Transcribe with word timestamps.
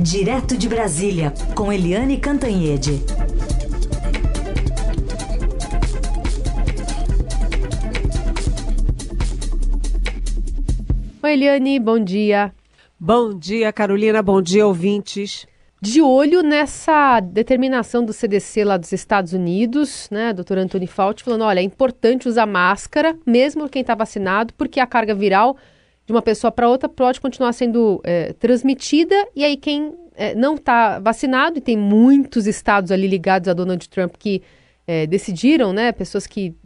Direto 0.00 0.56
de 0.56 0.68
Brasília, 0.68 1.34
com 1.56 1.72
Eliane 1.72 2.18
Cantanhede. 2.18 3.02
Oi, 11.20 11.32
Eliane, 11.32 11.80
bom 11.80 11.98
dia. 11.98 12.52
Bom 12.98 13.34
dia, 13.34 13.72
Carolina, 13.72 14.22
bom 14.22 14.40
dia, 14.40 14.64
ouvintes. 14.64 15.44
De 15.82 16.00
olho 16.00 16.42
nessa 16.42 17.18
determinação 17.18 18.04
do 18.04 18.12
CDC 18.12 18.62
lá 18.62 18.76
dos 18.76 18.92
Estados 18.92 19.32
Unidos, 19.32 20.08
né, 20.12 20.32
doutor 20.32 20.58
Antônio 20.58 20.86
Fauci, 20.86 21.24
falando, 21.24 21.42
olha, 21.42 21.58
é 21.58 21.62
importante 21.64 22.28
usar 22.28 22.46
máscara, 22.46 23.16
mesmo 23.26 23.68
quem 23.68 23.82
está 23.82 23.96
vacinado, 23.96 24.54
porque 24.54 24.78
a 24.78 24.86
carga 24.86 25.12
viral 25.12 25.56
de 26.08 26.12
uma 26.12 26.22
pessoa 26.22 26.50
para 26.50 26.66
outra 26.66 26.88
pode 26.88 27.20
continuar 27.20 27.52
sendo 27.52 28.00
é, 28.02 28.32
transmitida, 28.32 29.14
e 29.36 29.44
aí 29.44 29.58
quem 29.58 29.92
é, 30.16 30.34
não 30.34 30.54
está 30.54 30.98
vacinado, 30.98 31.58
e 31.58 31.60
tem 31.60 31.76
muitos 31.76 32.46
estados 32.46 32.90
ali 32.90 33.06
ligados 33.06 33.46
a 33.46 33.52
Donald 33.52 33.86
Trump 33.90 34.14
que 34.18 34.42
é, 34.86 35.06
decidiram, 35.06 35.70
né, 35.70 35.92
pessoas 35.92 36.26
que 36.26 36.56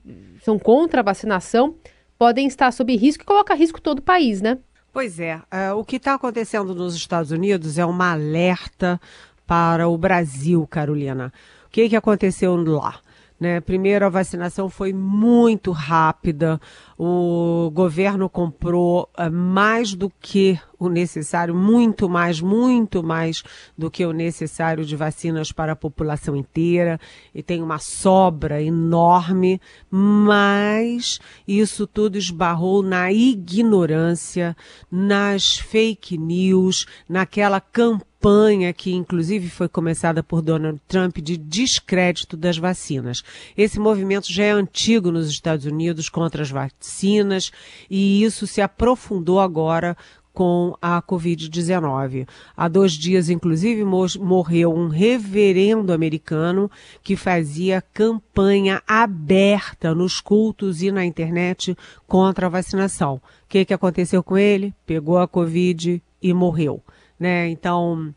são 0.45 0.61
contra 0.61 1.01
a 1.01 1.03
vacinação, 1.03 1.75
podem 2.17 2.47
estar 2.47 2.71
sob 2.73 2.95
risco 2.95 3.25
e 3.25 3.27
coloca 3.27 3.53
risco 3.53 3.81
todo 3.81 3.99
o 3.99 4.03
país, 4.03 4.41
né? 4.41 4.59
Pois 4.93 5.19
é, 5.19 5.37
uh, 5.37 5.77
o 5.77 5.85
que 5.85 5.97
está 5.97 6.15
acontecendo 6.15 6.73
nos 6.73 6.95
Estados 6.95 7.33
Unidos 7.33 7.79
é 7.79 7.85
uma 7.85 8.13
alerta 8.13 9.01
para 9.45 9.89
o 9.89 9.99
Brasil, 9.99 10.65
Carolina. 10.71 11.33
O 11.67 11.71
que, 11.71 11.89
que 11.89 11.97
aconteceu 11.97 12.55
lá? 12.55 13.01
Né? 13.43 13.61
Primeiro, 13.61 14.07
a 14.07 14.09
vacinação 14.09 14.69
foi 14.69 14.93
muito 14.93 15.73
rápida, 15.73 16.61
o 16.97 17.73
governo 17.75 18.29
comprou 18.29 19.11
uh, 19.19 19.33
mais 19.33 19.97
do 19.97 20.09
que 20.09 20.57
o 20.79 20.89
necessário, 20.89 21.53
muito 21.53 22.09
mais, 22.09 22.41
muito 22.41 23.03
mais 23.03 23.43
do 23.77 23.91
que 23.91 24.07
o 24.07 24.13
necessário 24.13 24.85
de 24.85 24.95
vacinas 24.95 25.51
para 25.51 25.73
a 25.73 25.77
população 25.77 26.37
inteira, 26.37 27.01
e 27.35 27.43
tem 27.43 27.61
uma 27.61 27.81
sobra 27.81 28.63
enorme, 28.63 29.61
mas 29.91 31.19
isso 31.47 31.85
tudo 31.85 32.17
esbarrou 32.17 32.81
na 32.81 33.11
ignorância, 33.11 34.57
nas 34.89 35.57
fake 35.59 36.17
news, 36.17 36.87
naquela 37.09 37.61
campanha 37.61 38.12
campanha 38.23 38.73
que 38.73 38.95
inclusive 38.95 39.51
foi 39.51 39.69
começada 39.69 40.23
por 40.23 40.43
Donald 40.43 40.81
Trump 40.87 41.19
de 41.19 41.37
descrédito 41.37 42.37
das 42.37 42.57
vacinas. 42.57 43.25
Esse 43.59 43.81
movimento 43.81 44.33
já 44.33 44.45
é 44.45 44.51
antigo 44.53 45.11
nos 45.11 45.29
Estados 45.29 45.67
Unidos 45.67 46.09
contra 46.09 46.41
as 46.41 46.49
vacinas 46.49 47.51
e 47.91 48.23
isso 48.23 48.47
se 48.47 48.61
aprofundou 48.61 49.41
agora 49.41 49.97
com 50.33 50.77
a 50.81 51.03
Covid-19. 51.03 52.29
Há 52.57 52.69
dois 52.69 52.93
dias, 52.93 53.29
inclusive, 53.29 53.85
morreu 53.85 54.73
um 54.73 54.87
reverendo 54.87 55.93
americano 55.93 56.71
que 57.03 57.17
fazia 57.17 57.83
campanha 57.93 58.81
aberta 58.87 59.95
nos 59.97 60.21
cultos 60.21 60.81
e 60.81 60.93
na 60.93 61.05
internet 61.05 61.77
contra 62.07 62.47
a 62.47 62.51
vacinação. 62.51 63.17
O 63.17 63.21
que, 63.49 63.65
que 63.65 63.75
aconteceu 63.75 64.23
com 64.23 64.39
ele? 64.39 64.73
Pegou 64.87 65.19
a 65.19 65.27
Covid 65.27 66.01
e 66.23 66.33
morreu 66.33 66.81
né? 67.23 67.49
Então, 67.49 68.13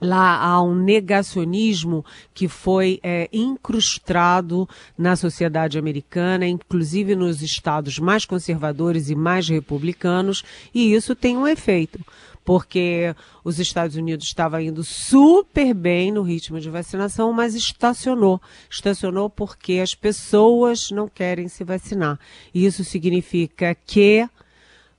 lá 0.00 0.38
há 0.42 0.62
um 0.62 0.74
negacionismo 0.74 2.02
que 2.32 2.48
foi 2.48 2.98
é, 3.02 3.28
incrustado 3.30 4.66
na 4.96 5.14
sociedade 5.16 5.78
americana, 5.78 6.46
inclusive 6.46 7.14
nos 7.14 7.42
estados 7.42 7.98
mais 7.98 8.24
conservadores 8.24 9.10
e 9.10 9.14
mais 9.14 9.46
republicanos, 9.48 10.42
e 10.74 10.94
isso 10.94 11.14
tem 11.14 11.36
um 11.36 11.46
efeito. 11.46 12.00
Porque 12.42 13.14
os 13.44 13.58
Estados 13.58 13.94
Unidos 13.94 14.24
estavam 14.24 14.58
indo 14.58 14.82
super 14.82 15.74
bem 15.74 16.10
no 16.10 16.22
ritmo 16.22 16.58
de 16.58 16.70
vacinação, 16.70 17.30
mas 17.30 17.54
estacionou. 17.54 18.40
Estacionou 18.70 19.28
porque 19.28 19.80
as 19.82 19.94
pessoas 19.94 20.90
não 20.90 21.06
querem 21.06 21.46
se 21.46 21.62
vacinar. 21.62 22.18
Isso 22.54 22.82
significa 22.84 23.74
que 23.74 24.26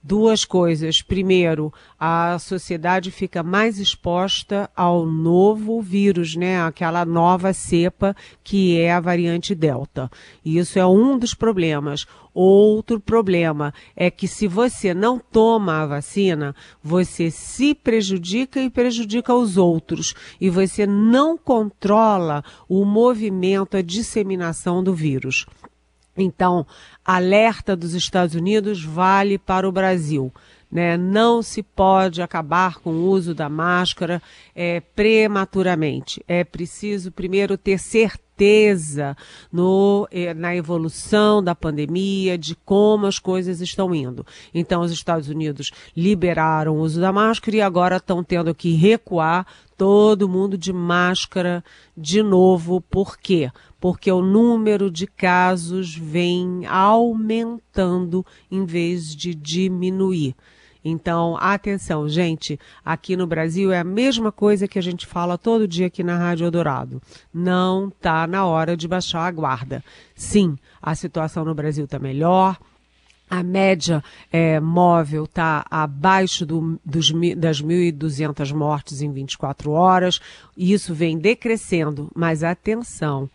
duas 0.02 0.46
coisas. 0.46 1.02
Primeiro, 1.02 1.74
a 2.00 2.38
sociedade 2.40 3.12
fica 3.12 3.44
mais 3.44 3.80
exposta 3.80 4.70
ao 4.76 5.06
novo 5.06 5.82
vírus, 5.82 6.36
né? 6.36 6.62
Aquela 6.62 7.06
nova 7.06 7.54
cepa 7.54 8.16
que 8.44 8.80
é 8.80 8.92
a 8.92 9.00
variante 9.00 9.54
Delta. 9.54 10.10
E 10.44 10.58
isso 10.58 10.80
é 10.80 10.86
um 10.86 11.18
dos 11.18 11.34
problemas. 11.34 12.06
Outro 12.34 13.00
problema 13.00 13.74
é 13.96 14.10
que 14.10 14.28
se 14.28 14.48
você 14.48 14.94
não 14.94 15.20
toma 15.20 15.82
a 15.82 15.86
vacina, 15.86 16.56
você 16.82 17.30
se 17.30 17.74
prejudica 17.74 18.62
e 18.62 18.70
prejudica 18.70 19.34
os 19.34 19.58
outros. 19.58 20.14
E 20.40 20.50
você 20.50 20.86
não 20.86 21.38
controla 21.38 22.44
o 22.68 22.86
movimento, 22.86 23.76
a 23.76 23.82
disseminação 23.82 24.84
do 24.84 24.94
vírus. 24.94 25.46
Então, 26.22 26.66
alerta 27.04 27.76
dos 27.76 27.94
Estados 27.94 28.36
Unidos 28.36 28.84
vale 28.84 29.38
para 29.38 29.68
o 29.68 29.72
Brasil. 29.72 30.32
Né? 30.72 30.96
Não 30.98 31.42
se 31.42 31.64
pode 31.64 32.22
acabar 32.22 32.76
com 32.76 32.92
o 32.92 33.10
uso 33.10 33.34
da 33.34 33.50
máscara 33.50 34.22
é, 34.56 34.80
prematuramente. 34.80 36.24
É 36.28 36.44
preciso 36.44 37.12
primeiro 37.12 37.58
ter 37.58 37.80
certeza 37.80 39.18
no, 39.52 40.08
é, 40.12 40.34
na 40.34 40.56
evolução 40.56 41.44
da 41.44 41.56
pandemia, 41.56 42.38
de 42.38 42.56
como 42.56 43.08
as 43.08 43.18
coisas 43.18 43.62
estão 43.62 43.94
indo. 43.96 44.26
Então, 44.54 44.82
os 44.82 44.92
Estados 44.92 45.28
Unidos 45.28 45.72
liberaram 45.98 46.78
o 46.78 46.82
uso 46.82 47.02
da 47.02 47.12
máscara 47.12 47.58
e 47.58 47.62
agora 47.62 47.98
estão 47.98 48.24
tendo 48.24 48.54
que 48.54 48.76
recuar 48.76 49.48
todo 49.76 50.30
mundo 50.30 50.58
de 50.58 50.72
máscara 50.72 51.64
de 51.98 52.22
novo. 52.22 52.80
Por 52.80 53.18
quê? 53.18 53.50
Porque 53.80 54.12
o 54.12 54.22
número 54.22 54.92
de 54.92 55.08
casos 55.08 55.96
vem 55.96 56.66
aumentando 56.66 58.26
em 58.52 58.66
vez 58.66 59.16
de 59.16 59.34
diminuir. 59.34 60.36
Então, 60.84 61.38
atenção, 61.40 62.08
gente, 62.08 62.58
aqui 62.86 63.18
no 63.18 63.28
Brasil 63.28 63.72
é 63.72 63.80
a 63.80 63.84
mesma 63.84 64.32
coisa 64.32 64.68
que 64.68 64.80
a 64.80 64.82
gente 64.82 65.06
fala 65.06 65.38
todo 65.38 65.68
dia 65.68 65.88
aqui 65.88 66.04
na 66.04 66.18
Rádio 66.18 66.46
Eldorado. 66.46 67.02
Não 67.34 67.90
está 67.90 68.26
na 68.26 68.46
hora 68.46 68.78
de 68.78 68.88
baixar 68.88 69.26
a 69.26 69.32
guarda. 69.32 69.84
Sim, 70.16 70.58
a 70.82 70.96
situação 70.96 71.44
no 71.44 71.54
Brasil 71.54 71.84
está 71.84 72.00
melhor, 72.00 72.58
a 73.30 73.44
média 73.44 74.04
é, 74.32 74.60
móvel 74.60 75.26
está 75.26 75.66
abaixo 75.70 76.46
do, 76.46 76.80
dos, 76.84 77.12
das 77.38 77.62
1.200 77.62 78.54
mortes 78.54 79.02
em 79.02 79.12
24 79.12 79.72
horas, 79.72 80.20
e 80.58 80.74
isso 80.74 80.94
vem 80.94 81.18
decrescendo, 81.18 82.10
mas 82.16 82.44
atenção, 82.44 83.30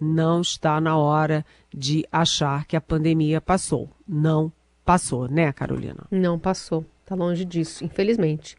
não 0.00 0.40
está 0.40 0.80
na 0.80 0.96
hora 0.96 1.44
de 1.72 2.06
achar 2.10 2.66
que 2.66 2.76
a 2.76 2.80
pandemia 2.80 3.40
passou. 3.40 3.90
Não 4.06 4.52
passou, 4.84 5.28
né, 5.28 5.52
Carolina? 5.52 6.04
Não 6.10 6.38
passou. 6.38 6.84
Está 7.02 7.14
longe 7.14 7.44
disso, 7.44 7.84
infelizmente. 7.84 8.56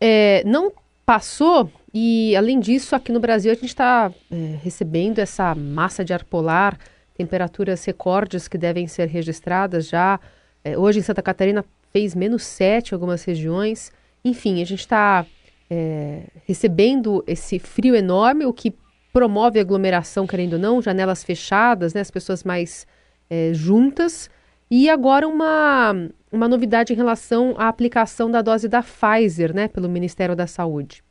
É, 0.00 0.42
não 0.44 0.72
passou, 1.04 1.70
e 1.92 2.34
além 2.36 2.58
disso, 2.58 2.94
aqui 2.96 3.12
no 3.12 3.20
Brasil 3.20 3.50
a 3.50 3.54
gente 3.54 3.66
está 3.66 4.12
é, 4.30 4.58
recebendo 4.62 5.18
essa 5.18 5.54
massa 5.54 6.04
de 6.04 6.12
ar 6.12 6.24
polar, 6.24 6.78
temperaturas 7.14 7.84
recordes 7.84 8.48
que 8.48 8.58
devem 8.58 8.86
ser 8.86 9.08
registradas 9.08 9.88
já. 9.88 10.18
É, 10.64 10.76
hoje 10.78 11.00
em 11.00 11.02
Santa 11.02 11.22
Catarina 11.22 11.64
fez 11.92 12.14
menos 12.14 12.44
7 12.44 12.90
em 12.90 12.94
algumas 12.94 13.24
regiões. 13.24 13.92
Enfim, 14.24 14.62
a 14.62 14.64
gente 14.64 14.80
está 14.80 15.26
é, 15.70 16.22
recebendo 16.46 17.22
esse 17.26 17.58
frio 17.58 17.94
enorme, 17.94 18.46
o 18.46 18.52
que 18.52 18.74
promove 19.12 19.60
aglomeração, 19.60 20.26
querendo 20.26 20.54
ou 20.54 20.58
não, 20.58 20.82
janelas 20.82 21.22
fechadas, 21.22 21.92
né, 21.92 22.00
as 22.00 22.10
pessoas 22.10 22.42
mais 22.42 22.86
é, 23.28 23.52
juntas. 23.52 24.30
E 24.70 24.88
agora 24.88 25.28
uma, 25.28 25.94
uma 26.30 26.48
novidade 26.48 26.92
em 26.92 26.96
relação 26.96 27.54
à 27.58 27.68
aplicação 27.68 28.30
da 28.30 28.40
dose 28.40 28.68
da 28.68 28.82
Pfizer, 28.82 29.54
né, 29.54 29.68
pelo 29.68 29.88
Ministério 29.88 30.34
da 30.34 30.46
Saúde. 30.46 31.04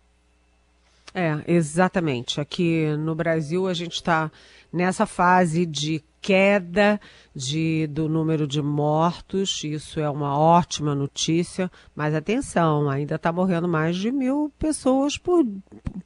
É, 1.13 1.39
exatamente. 1.45 2.39
Aqui 2.39 2.87
no 2.97 3.13
Brasil 3.13 3.67
a 3.67 3.73
gente 3.73 3.95
está 3.95 4.31
nessa 4.71 5.05
fase 5.05 5.65
de 5.65 6.01
queda 6.21 7.01
de, 7.35 7.87
do 7.87 8.07
número 8.07 8.45
de 8.45 8.61
mortos, 8.61 9.63
isso 9.63 9.99
é 9.99 10.09
uma 10.09 10.37
ótima 10.37 10.93
notícia, 10.93 11.71
mas 11.95 12.13
atenção, 12.13 12.89
ainda 12.89 13.15
está 13.15 13.31
morrendo 13.31 13.67
mais 13.67 13.95
de 13.95 14.11
mil 14.11 14.53
pessoas 14.59 15.17
por, 15.17 15.43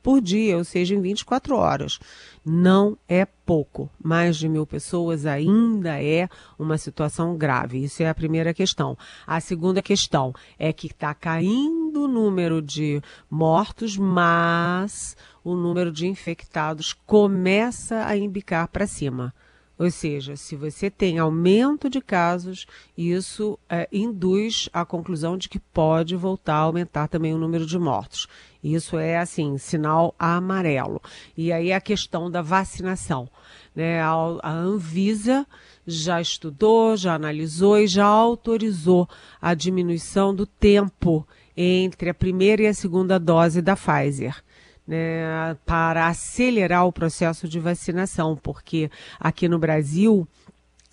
por 0.01 0.21
dia, 0.21 0.57
ou 0.57 0.63
seja, 0.63 0.95
em 0.95 1.01
24 1.01 1.55
horas. 1.57 1.99
Não 2.45 2.97
é 3.09 3.25
pouco. 3.25 3.89
Mais 4.01 4.37
de 4.37 4.47
mil 4.47 4.65
pessoas 4.65 5.25
ainda 5.25 6.01
é 6.01 6.29
uma 6.57 6.77
situação 6.77 7.35
grave. 7.35 7.83
Isso 7.83 8.01
é 8.01 8.07
a 8.07 8.15
primeira 8.15 8.53
questão. 8.53 8.97
A 9.27 9.41
segunda 9.41 9.81
questão 9.81 10.33
é 10.57 10.71
que 10.71 10.87
está 10.87 11.13
caindo 11.13 12.03
o 12.03 12.07
número 12.07 12.61
de 12.61 13.01
mortos, 13.29 13.97
mas 13.97 15.17
o 15.43 15.55
número 15.55 15.91
de 15.91 16.07
infectados 16.07 16.93
começa 17.05 18.05
a 18.05 18.15
embicar 18.15 18.67
para 18.67 18.87
cima 18.87 19.33
Ou 19.77 19.91
seja, 19.91 20.37
se 20.37 20.55
você 20.55 20.89
tem 20.89 21.19
aumento 21.19 21.89
de 21.89 21.99
casos, 21.99 22.65
isso 22.97 23.59
é, 23.69 23.87
induz 23.91 24.69
a 24.71 24.85
conclusão 24.85 25.37
de 25.37 25.49
que 25.49 25.59
pode 25.59 26.15
voltar 26.15 26.55
a 26.55 26.59
aumentar 26.59 27.09
também 27.09 27.33
o 27.33 27.37
número 27.37 27.65
de 27.65 27.77
mortos. 27.77 28.27
Isso 28.63 28.97
é, 28.97 29.17
assim, 29.17 29.57
sinal 29.57 30.15
amarelo. 30.17 31.01
E 31.37 31.51
aí 31.51 31.73
a 31.73 31.81
questão 31.81 32.31
da 32.31 32.41
vacinação. 32.41 33.29
Né? 33.75 34.01
A, 34.01 34.13
a 34.41 34.51
Anvisa 34.51 35.45
já 35.85 36.21
estudou, 36.21 36.95
já 36.95 37.13
analisou 37.13 37.77
e 37.77 37.85
já 37.85 38.05
autorizou 38.05 39.07
a 39.41 39.53
diminuição 39.53 40.33
do 40.33 40.45
tempo 40.45 41.27
entre 41.55 42.09
a 42.09 42.13
primeira 42.13 42.63
e 42.63 42.67
a 42.67 42.73
segunda 42.73 43.19
dose 43.19 43.61
da 43.61 43.75
Pfizer 43.75 44.44
né, 44.87 45.55
para 45.65 46.07
acelerar 46.07 46.85
o 46.85 46.93
processo 46.93 47.47
de 47.47 47.59
vacinação, 47.59 48.35
porque 48.35 48.89
aqui 49.19 49.47
no 49.47 49.59
Brasil 49.59 50.27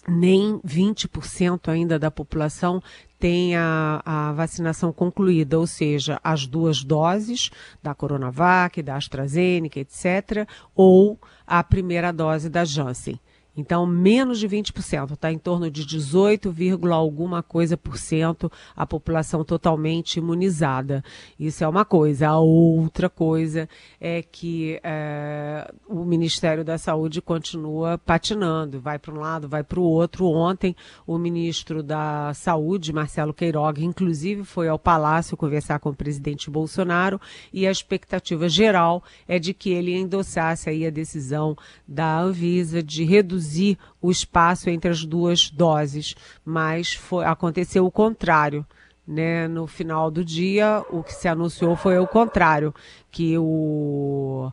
nem 0.08 0.58
20% 0.60 1.68
ainda 1.68 1.98
da 1.98 2.10
população 2.10 2.82
tem 3.18 3.54
a, 3.54 4.02
a, 4.04 4.32
vacinação 4.32 4.92
concluída, 4.92 5.56
ou 5.56 5.66
seja, 5.66 6.18
as 6.24 6.44
duas 6.44 6.82
doses 6.82 7.50
da 7.80 7.94
Coronavac, 7.94 8.82
da 8.82 8.96
AstraZeneca, 8.96 9.78
etc., 9.78 10.48
ou 10.74 11.16
a 11.46 11.62
primeira 11.62 12.12
dose 12.12 12.48
da 12.48 12.64
Janssen. 12.64 13.20
Então, 13.54 13.86
menos 13.86 14.38
de 14.38 14.48
20%, 14.48 15.12
está 15.12 15.30
em 15.30 15.36
torno 15.36 15.70
de 15.70 15.84
18, 15.84 16.54
alguma 16.90 17.42
coisa 17.42 17.76
por 17.76 17.98
cento 17.98 18.50
a 18.74 18.86
população 18.86 19.44
totalmente 19.44 20.16
imunizada. 20.16 21.04
Isso 21.38 21.62
é 21.62 21.68
uma 21.68 21.84
coisa. 21.84 22.28
A 22.28 22.38
outra 22.38 23.10
coisa 23.10 23.68
é 24.00 24.22
que 24.22 24.80
é, 24.82 25.70
o 25.86 26.02
Ministério 26.02 26.64
da 26.64 26.78
Saúde 26.78 27.20
continua 27.20 27.98
patinando, 27.98 28.80
vai 28.80 28.98
para 28.98 29.12
um 29.12 29.20
lado, 29.20 29.46
vai 29.48 29.62
para 29.62 29.78
o 29.78 29.82
outro. 29.82 30.26
Ontem, 30.26 30.74
o 31.06 31.18
ministro 31.18 31.82
da 31.82 32.32
Saúde, 32.32 32.92
Marcelo 32.92 33.34
Queiroga, 33.34 33.82
inclusive 33.82 34.44
foi 34.44 34.68
ao 34.68 34.78
Palácio 34.78 35.36
conversar 35.36 35.78
com 35.78 35.90
o 35.90 35.94
presidente 35.94 36.50
Bolsonaro 36.50 37.20
e 37.52 37.66
a 37.66 37.70
expectativa 37.70 38.48
geral 38.48 39.02
é 39.28 39.38
de 39.38 39.52
que 39.52 39.70
ele 39.70 39.94
endossasse 39.94 40.70
aí 40.70 40.86
a 40.86 40.90
decisão 40.90 41.54
da 41.86 42.18
Anvisa 42.18 42.82
de 42.82 43.04
reduzir 43.04 43.41
reduzir 43.42 43.78
o 44.00 44.10
espaço 44.10 44.70
entre 44.70 44.90
as 44.90 45.04
duas 45.04 45.50
doses, 45.50 46.14
mas 46.44 46.94
foi, 46.94 47.24
aconteceu 47.24 47.84
o 47.84 47.90
contrário. 47.90 48.64
Né? 49.06 49.48
No 49.48 49.66
final 49.66 50.10
do 50.10 50.24
dia, 50.24 50.84
o 50.88 51.02
que 51.02 51.12
se 51.12 51.26
anunciou 51.26 51.74
foi 51.74 51.98
o 51.98 52.06
contrário, 52.06 52.72
que 53.10 53.36
o 53.36 54.50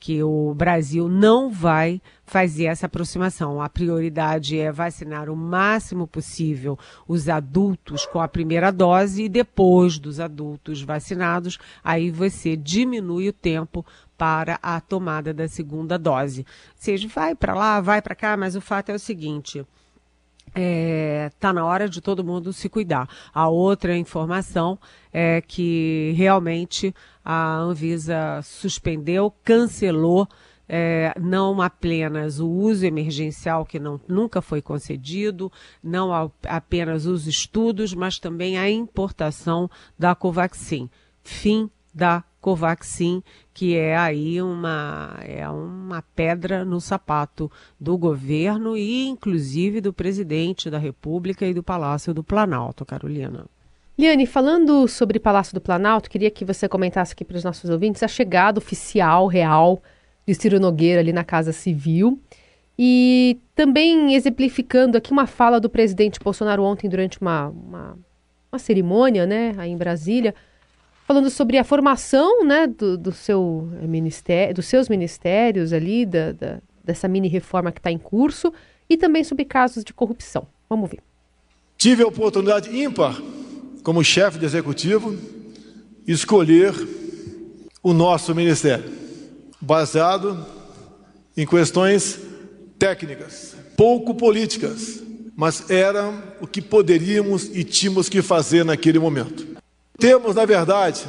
que 0.00 0.20
o 0.20 0.52
Brasil 0.52 1.08
não 1.08 1.48
vai 1.48 2.02
fazer 2.26 2.64
essa 2.64 2.86
aproximação. 2.86 3.62
A 3.62 3.68
prioridade 3.68 4.58
é 4.58 4.72
vacinar 4.72 5.30
o 5.30 5.36
máximo 5.36 6.08
possível 6.08 6.76
os 7.06 7.28
adultos 7.28 8.04
com 8.04 8.20
a 8.20 8.26
primeira 8.26 8.72
dose 8.72 9.22
e 9.22 9.28
depois 9.28 10.00
dos 10.00 10.18
adultos 10.18 10.82
vacinados, 10.82 11.56
aí 11.84 12.10
você 12.10 12.56
diminui 12.56 13.28
o 13.28 13.32
tempo 13.32 13.86
para 14.22 14.56
a 14.62 14.80
tomada 14.80 15.34
da 15.34 15.48
segunda 15.48 15.98
dose. 15.98 16.42
Ou 16.42 16.76
seja, 16.76 17.08
vai 17.08 17.34
para 17.34 17.56
lá, 17.56 17.80
vai 17.80 18.00
para 18.00 18.14
cá, 18.14 18.36
mas 18.36 18.54
o 18.54 18.60
fato 18.60 18.90
é 18.90 18.94
o 18.94 18.98
seguinte. 18.98 19.66
É, 20.54 21.28
tá 21.40 21.52
na 21.52 21.64
hora 21.64 21.88
de 21.88 22.00
todo 22.00 22.22
mundo 22.22 22.52
se 22.52 22.68
cuidar. 22.68 23.08
A 23.34 23.48
outra 23.48 23.96
informação 23.96 24.78
é 25.12 25.40
que 25.40 26.14
realmente 26.16 26.94
a 27.24 27.56
Anvisa 27.56 28.40
suspendeu, 28.44 29.34
cancelou 29.42 30.28
é, 30.68 31.12
não 31.20 31.60
apenas 31.60 32.38
o 32.38 32.48
uso 32.48 32.86
emergencial, 32.86 33.66
que 33.66 33.80
não, 33.80 34.00
nunca 34.06 34.40
foi 34.40 34.62
concedido, 34.62 35.50
não 35.82 36.12
a, 36.12 36.30
apenas 36.46 37.06
os 37.06 37.26
estudos, 37.26 37.92
mas 37.92 38.20
também 38.20 38.56
a 38.56 38.70
importação 38.70 39.68
da 39.98 40.14
Covaxin. 40.14 40.88
Fim 41.24 41.68
da 41.92 42.22
Covaxin, 42.42 43.22
que 43.54 43.76
é 43.76 43.96
aí 43.96 44.42
uma, 44.42 45.16
é 45.22 45.48
uma 45.48 46.02
pedra 46.02 46.64
no 46.64 46.80
sapato 46.80 47.50
do 47.80 47.96
governo 47.96 48.76
e 48.76 49.06
inclusive 49.06 49.80
do 49.80 49.92
presidente 49.92 50.68
da 50.68 50.76
República 50.76 51.46
e 51.46 51.54
do 51.54 51.62
Palácio 51.62 52.12
do 52.12 52.24
Planalto, 52.24 52.84
Carolina. 52.84 53.46
Liane, 53.96 54.26
falando 54.26 54.88
sobre 54.88 55.20
Palácio 55.20 55.54
do 55.54 55.60
Planalto, 55.60 56.10
queria 56.10 56.30
que 56.30 56.44
você 56.44 56.68
comentasse 56.68 57.12
aqui 57.12 57.24
para 57.24 57.36
os 57.36 57.44
nossos 57.44 57.70
ouvintes 57.70 58.02
a 58.02 58.08
chegada 58.08 58.58
oficial, 58.58 59.28
real, 59.28 59.80
de 60.26 60.34
Ciro 60.34 60.58
Nogueira 60.58 61.00
ali 61.00 61.12
na 61.12 61.22
Casa 61.22 61.52
Civil. 61.52 62.18
E 62.76 63.38
também 63.54 64.14
exemplificando 64.14 64.98
aqui 64.98 65.12
uma 65.12 65.26
fala 65.26 65.60
do 65.60 65.70
presidente 65.70 66.18
Bolsonaro 66.18 66.64
ontem 66.64 66.88
durante 66.88 67.20
uma, 67.20 67.48
uma, 67.48 67.98
uma 68.50 68.58
cerimônia 68.58 69.26
né, 69.26 69.54
aí 69.58 69.70
em 69.70 69.76
Brasília, 69.76 70.34
falando 71.06 71.30
sobre 71.30 71.58
a 71.58 71.64
formação 71.64 72.44
né, 72.44 72.66
do, 72.66 72.96
do 72.96 73.12
seu 73.12 73.68
eh, 73.80 73.86
ministério, 73.86 74.54
dos 74.54 74.66
seus 74.66 74.88
ministérios 74.88 75.72
ali, 75.72 76.06
da, 76.06 76.32
da 76.32 76.58
dessa 76.82 77.06
mini 77.06 77.28
reforma 77.28 77.70
que 77.70 77.78
está 77.78 77.90
em 77.90 77.98
curso, 77.98 78.52
e 78.88 78.96
também 78.96 79.24
sobre 79.24 79.44
casos 79.44 79.84
de 79.84 79.94
corrupção. 79.94 80.46
Vamos 80.68 80.90
ver. 80.90 81.00
Tive 81.78 82.02
a 82.02 82.06
oportunidade 82.06 82.76
ímpar, 82.76 83.20
como 83.82 84.02
chefe 84.04 84.38
de 84.38 84.44
executivo, 84.44 85.16
escolher 86.06 86.74
o 87.82 87.92
nosso 87.92 88.34
ministério, 88.34 88.90
baseado 89.60 90.46
em 91.36 91.46
questões 91.46 92.20
técnicas, 92.78 93.56
pouco 93.76 94.14
políticas, 94.14 95.02
mas 95.34 95.70
era 95.70 96.36
o 96.40 96.46
que 96.46 96.60
poderíamos 96.60 97.44
e 97.54 97.64
tínhamos 97.64 98.08
que 98.08 98.20
fazer 98.22 98.64
naquele 98.64 98.98
momento. 98.98 99.51
Temos, 100.02 100.34
na 100.34 100.44
verdade, 100.44 101.04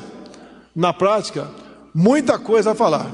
na 0.75 0.93
prática, 0.93 1.49
muita 1.91 2.37
coisa 2.37 2.73
a 2.73 2.75
falar. 2.75 3.11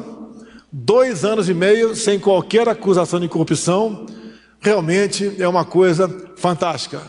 Dois 0.70 1.24
anos 1.24 1.48
e 1.48 1.54
meio 1.54 1.96
sem 1.96 2.20
qualquer 2.20 2.68
acusação 2.68 3.18
de 3.18 3.30
corrupção, 3.30 4.06
realmente 4.60 5.42
é 5.42 5.48
uma 5.48 5.64
coisa 5.64 6.14
fantástica. 6.36 7.02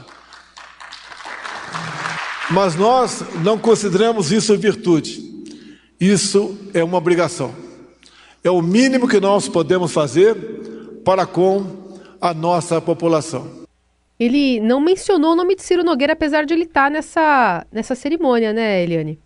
Mas 2.49 2.77
nós 2.77 3.25
não 3.43 3.59
consideramos 3.59 4.31
isso 4.31 4.57
virtude. 4.57 5.21
Isso 6.01 6.57
é 6.73 6.85
uma 6.85 6.99
obrigação. 6.99 7.53
É 8.45 8.53
o 8.53 8.63
mínimo 8.63 9.09
que 9.09 9.19
nós 9.19 9.49
podemos 9.49 9.91
fazer 9.91 10.37
para 11.05 11.27
com 11.27 11.67
a 12.21 12.33
nossa 12.33 12.81
população. 12.81 13.60
Ele 14.21 14.61
não 14.61 14.79
mencionou 14.81 15.33
o 15.33 15.35
nome 15.35 15.57
de 15.57 15.63
Ciro 15.63 15.83
Nogueira, 15.83 16.13
apesar 16.13 16.45
de 16.45 16.53
ele 16.53 16.65
estar 16.65 16.85
tá 16.85 16.91
nessa, 16.91 17.67
nessa 17.73 17.95
cerimônia, 17.95 18.53
né, 18.53 18.83
Eliane? 18.83 19.19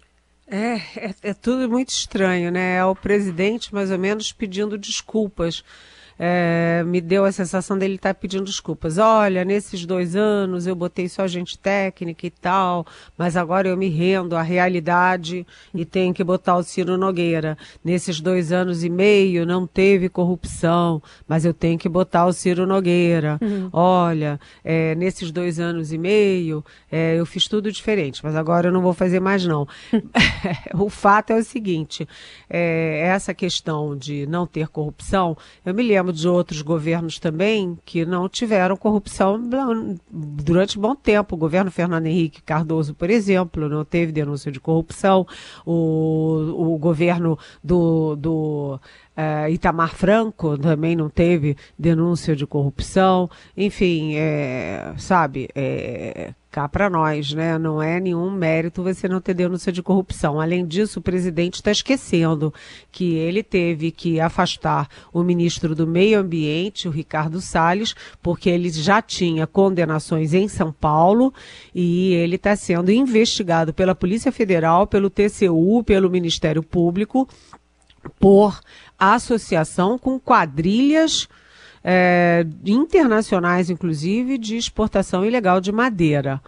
É, 0.46 0.75
é, 0.96 1.14
é 1.23 1.35
tudo 1.35 1.69
muito 1.69 1.88
estranho, 1.88 2.52
né? 2.52 2.76
É 2.76 2.84
o 2.84 2.94
presidente, 2.94 3.74
mais 3.74 3.91
ou 3.91 3.98
menos, 3.98 4.32
pedindo 4.32 4.79
desculpas 4.79 5.65
é, 6.18 6.82
me 6.86 7.00
deu 7.00 7.24
a 7.24 7.32
sensação 7.32 7.78
dele 7.78 7.96
estar 7.96 8.14
tá 8.14 8.20
pedindo 8.20 8.44
desculpas. 8.44 8.98
Olha, 8.98 9.44
nesses 9.44 9.84
dois 9.84 10.14
anos 10.14 10.66
eu 10.66 10.74
botei 10.74 11.08
só 11.08 11.26
gente 11.26 11.58
técnica 11.58 12.26
e 12.26 12.30
tal, 12.30 12.86
mas 13.16 13.36
agora 13.36 13.68
eu 13.68 13.76
me 13.76 13.88
rendo 13.88 14.36
à 14.36 14.42
realidade 14.42 15.46
e 15.74 15.84
tenho 15.84 16.14
que 16.14 16.22
botar 16.22 16.56
o 16.56 16.62
Ciro 16.62 16.96
Nogueira. 16.96 17.56
Nesses 17.84 18.20
dois 18.20 18.52
anos 18.52 18.84
e 18.84 18.90
meio 18.90 19.44
não 19.44 19.66
teve 19.66 20.08
corrupção, 20.08 21.02
mas 21.26 21.44
eu 21.44 21.52
tenho 21.52 21.78
que 21.78 21.88
botar 21.88 22.26
o 22.26 22.32
Ciro 22.32 22.66
Nogueira. 22.66 23.38
Uhum. 23.40 23.68
Olha, 23.72 24.40
é, 24.64 24.94
nesses 24.94 25.30
dois 25.30 25.58
anos 25.58 25.92
e 25.92 25.98
meio 25.98 26.64
é, 26.90 27.18
eu 27.18 27.26
fiz 27.26 27.48
tudo 27.48 27.70
diferente, 27.72 28.20
mas 28.22 28.36
agora 28.36 28.68
eu 28.68 28.72
não 28.72 28.80
vou 28.80 28.94
fazer 28.94 29.20
mais 29.20 29.44
não. 29.44 29.66
o 30.74 30.88
fato 30.88 31.32
é 31.32 31.36
o 31.36 31.44
seguinte, 31.44 32.06
é, 32.48 33.00
essa 33.04 33.34
questão 33.34 33.96
de 33.96 34.26
não 34.26 34.46
ter 34.46 34.68
corrupção, 34.68 35.36
eu 35.64 35.74
me 35.74 35.82
lembro 35.82 36.04
de 36.13 36.29
outros 36.29 36.63
governos 36.63 37.19
também 37.19 37.79
que 37.84 38.05
não 38.05 38.29
tiveram 38.29 38.77
corrupção 38.77 39.41
durante 40.11 40.79
bom 40.79 40.94
tempo. 40.94 41.34
O 41.34 41.39
governo 41.39 41.70
Fernando 41.70 42.06
Henrique 42.06 42.43
Cardoso, 42.43 42.94
por 42.94 43.11
exemplo, 43.11 43.69
não 43.69 43.84
teve 43.84 44.13
denúncia 44.13 44.51
de 44.51 44.61
corrupção. 44.61 45.27
O, 45.65 46.73
o 46.75 46.79
governo 46.79 47.39
do, 47.63 48.17
do 48.17 48.81
uh, 49.16 49.48
Itamar 49.48 49.94
Franco 49.94 50.58
também 50.58 50.94
não 50.96 51.08
teve 51.08 51.56
denúncia 51.78 52.34
de 52.34 52.46
corrupção. 52.46 53.30
Enfim, 53.56 54.14
é, 54.16 54.92
sabe, 54.96 55.48
é, 55.54 56.32
cá 56.54 56.68
para 56.68 56.88
nós, 56.88 57.32
né? 57.32 57.58
Não 57.58 57.82
é 57.82 57.98
nenhum 57.98 58.30
mérito 58.30 58.84
você 58.84 59.08
não 59.08 59.20
ter 59.20 59.34
denúncia 59.34 59.72
de 59.72 59.82
corrupção. 59.82 60.40
Além 60.40 60.64
disso, 60.64 61.00
o 61.00 61.02
presidente 61.02 61.54
está 61.54 61.72
esquecendo 61.72 62.54
que 62.92 63.14
ele 63.14 63.42
teve 63.42 63.90
que 63.90 64.20
afastar 64.20 64.88
o 65.12 65.24
ministro 65.24 65.74
do 65.74 65.84
Meio 65.84 66.20
Ambiente, 66.20 66.86
o 66.86 66.92
Ricardo 66.92 67.40
Salles, 67.40 67.94
porque 68.22 68.48
ele 68.48 68.70
já 68.70 69.02
tinha 69.02 69.48
condenações 69.48 70.32
em 70.32 70.46
São 70.46 70.70
Paulo 70.72 71.34
e 71.74 72.14
ele 72.14 72.36
está 72.36 72.54
sendo 72.54 72.92
investigado 72.92 73.74
pela 73.74 73.94
Polícia 73.94 74.30
Federal, 74.30 74.86
pelo 74.86 75.10
TCU, 75.10 75.82
pelo 75.82 76.08
Ministério 76.08 76.62
Público 76.62 77.28
por 78.18 78.60
associação 78.98 79.98
com 79.98 80.19
quadrilhas 80.19 81.29
é, 81.82 82.46
internacionais, 82.65 83.69
inclusive, 83.69 84.39
de 84.39 84.56
exportação 84.56 85.24
ilegal 85.24 85.60
de 85.60 85.70
madeira. 85.70 86.41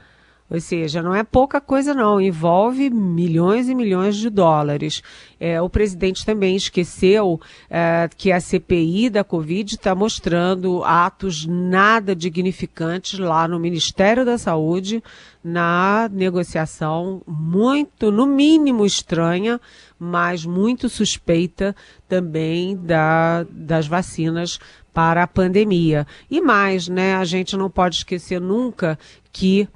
Ou 0.48 0.60
seja, 0.60 1.02
não 1.02 1.12
é 1.12 1.24
pouca 1.24 1.60
coisa 1.60 1.92
não, 1.92 2.20
envolve 2.20 2.88
milhões 2.88 3.68
e 3.68 3.74
milhões 3.74 4.16
de 4.16 4.30
dólares. 4.30 5.02
É, 5.40 5.60
o 5.60 5.68
presidente 5.68 6.24
também 6.24 6.54
esqueceu 6.54 7.40
é, 7.68 8.08
que 8.16 8.30
a 8.30 8.40
CPI 8.40 9.10
da 9.10 9.24
Covid 9.24 9.74
está 9.74 9.92
mostrando 9.92 10.84
atos 10.84 11.44
nada 11.46 12.14
dignificantes 12.14 13.18
lá 13.18 13.48
no 13.48 13.58
Ministério 13.58 14.24
da 14.24 14.38
Saúde, 14.38 15.02
na 15.42 16.08
negociação 16.12 17.22
muito, 17.26 18.12
no 18.12 18.24
mínimo 18.24 18.86
estranha, 18.86 19.60
mas 19.98 20.46
muito 20.46 20.88
suspeita 20.88 21.74
também 22.08 22.76
da, 22.76 23.44
das 23.50 23.88
vacinas 23.88 24.60
para 24.94 25.24
a 25.24 25.26
pandemia. 25.26 26.06
E 26.30 26.40
mais, 26.40 26.88
né, 26.88 27.16
a 27.16 27.24
gente 27.24 27.56
não 27.56 27.68
pode 27.68 27.96
esquecer 27.96 28.40
nunca 28.40 28.98
que 29.32 29.68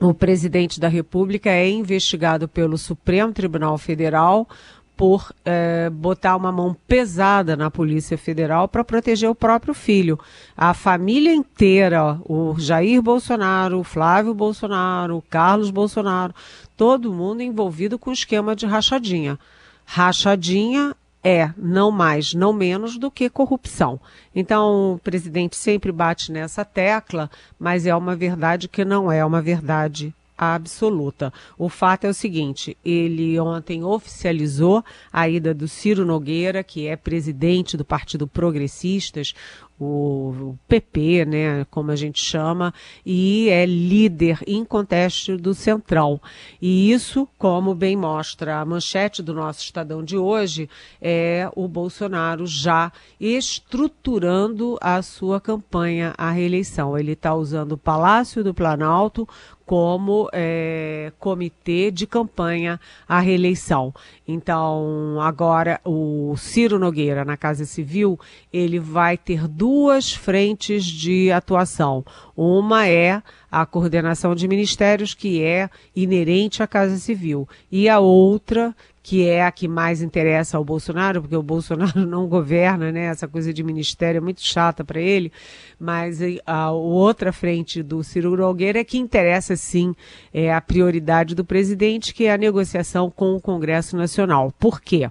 o 0.00 0.14
presidente 0.14 0.78
da 0.78 0.88
República 0.88 1.50
é 1.50 1.68
investigado 1.68 2.48
pelo 2.48 2.78
Supremo 2.78 3.32
Tribunal 3.32 3.76
Federal 3.78 4.48
por 4.96 5.32
é, 5.44 5.88
botar 5.90 6.34
uma 6.34 6.50
mão 6.50 6.76
pesada 6.88 7.56
na 7.56 7.70
Polícia 7.70 8.18
Federal 8.18 8.66
para 8.66 8.82
proteger 8.82 9.30
o 9.30 9.34
próprio 9.34 9.72
filho. 9.72 10.18
A 10.56 10.74
família 10.74 11.32
inteira, 11.32 12.20
o 12.24 12.56
Jair 12.58 13.00
Bolsonaro, 13.00 13.78
o 13.78 13.84
Flávio 13.84 14.34
Bolsonaro, 14.34 15.16
o 15.16 15.22
Carlos 15.22 15.70
Bolsonaro, 15.70 16.34
todo 16.76 17.12
mundo 17.12 17.42
envolvido 17.42 17.96
com 17.96 18.10
o 18.10 18.12
esquema 18.12 18.56
de 18.56 18.66
rachadinha. 18.66 19.38
Rachadinha 19.84 20.96
é 21.28 21.52
não 21.58 21.90
mais, 21.90 22.32
não 22.32 22.54
menos 22.54 22.96
do 22.96 23.10
que 23.10 23.28
corrupção. 23.28 24.00
Então, 24.34 24.94
o 24.94 24.98
presidente 24.98 25.56
sempre 25.56 25.92
bate 25.92 26.32
nessa 26.32 26.64
tecla, 26.64 27.30
mas 27.58 27.84
é 27.84 27.94
uma 27.94 28.16
verdade 28.16 28.66
que 28.66 28.82
não 28.82 29.12
é 29.12 29.22
uma 29.22 29.42
verdade 29.42 30.14
absoluta. 30.38 31.30
O 31.58 31.68
fato 31.68 32.04
é 32.04 32.08
o 32.08 32.14
seguinte: 32.14 32.78
ele 32.82 33.38
ontem 33.38 33.84
oficializou 33.84 34.82
a 35.12 35.28
ida 35.28 35.52
do 35.52 35.68
Ciro 35.68 36.06
Nogueira, 36.06 36.64
que 36.64 36.86
é 36.86 36.96
presidente 36.96 37.76
do 37.76 37.84
Partido 37.84 38.26
Progressistas, 38.26 39.34
o 39.80 40.56
PP, 40.66 41.24
né, 41.24 41.66
como 41.70 41.90
a 41.90 41.96
gente 41.96 42.20
chama, 42.20 42.74
e 43.06 43.48
é 43.48 43.64
líder 43.64 44.40
inconteste 44.46 45.36
do 45.36 45.54
Central. 45.54 46.20
E 46.60 46.90
isso, 46.90 47.28
como 47.38 47.74
bem 47.74 47.96
mostra 47.96 48.60
a 48.60 48.64
manchete 48.64 49.22
do 49.22 49.32
nosso 49.32 49.60
Estadão 49.60 50.02
de 50.02 50.16
hoje, 50.16 50.68
é 51.00 51.48
o 51.54 51.68
Bolsonaro 51.68 52.46
já 52.46 52.92
estruturando 53.20 54.76
a 54.80 55.00
sua 55.02 55.40
campanha 55.40 56.14
à 56.18 56.30
reeleição. 56.30 56.98
Ele 56.98 57.12
está 57.12 57.34
usando 57.34 57.72
o 57.72 57.78
Palácio 57.78 58.42
do 58.42 58.52
Planalto 58.54 59.28
como 59.68 60.30
é, 60.32 61.12
comitê 61.18 61.90
de 61.90 62.06
campanha 62.06 62.80
à 63.06 63.20
reeleição. 63.20 63.92
Então, 64.26 65.18
agora 65.20 65.78
o 65.84 66.34
Ciro 66.38 66.78
Nogueira, 66.78 67.22
na 67.22 67.36
Casa 67.36 67.66
Civil, 67.66 68.18
ele 68.50 68.80
vai 68.80 69.18
ter 69.18 69.46
duas 69.46 69.67
frentes 70.14 70.84
de 70.84 71.30
atuação. 71.30 72.04
Uma 72.36 72.86
é 72.86 73.22
a 73.50 73.64
coordenação 73.64 74.34
de 74.34 74.46
ministérios, 74.46 75.14
que 75.14 75.42
é 75.42 75.70
inerente 75.94 76.62
à 76.62 76.66
Casa 76.66 76.96
Civil, 76.96 77.48
e 77.70 77.88
a 77.88 77.98
outra 77.98 78.74
que 79.08 79.26
é 79.26 79.42
a 79.42 79.50
que 79.50 79.66
mais 79.66 80.02
interessa 80.02 80.58
ao 80.58 80.64
Bolsonaro, 80.64 81.22
porque 81.22 81.34
o 81.34 81.42
Bolsonaro 81.42 82.00
não 82.04 82.26
governa, 82.26 82.92
né? 82.92 83.06
Essa 83.06 83.26
coisa 83.26 83.54
de 83.54 83.62
ministério 83.62 84.18
é 84.18 84.20
muito 84.20 84.42
chata 84.42 84.84
para 84.84 85.00
ele, 85.00 85.32
mas 85.80 86.18
a, 86.44 86.70
outra 86.72 87.32
frente 87.32 87.82
do 87.82 88.04
Ciro 88.04 88.36
Nogueira 88.36 88.80
é 88.80 88.84
que 88.84 88.98
interessa 88.98 89.56
sim 89.56 89.94
é 90.30 90.52
a 90.52 90.60
prioridade 90.60 91.34
do 91.34 91.42
presidente, 91.42 92.12
que 92.12 92.24
é 92.24 92.34
a 92.34 92.36
negociação 92.36 93.10
com 93.10 93.34
o 93.34 93.40
Congresso 93.40 93.96
Nacional. 93.96 94.52
Por 94.58 94.78
quê? 94.78 95.10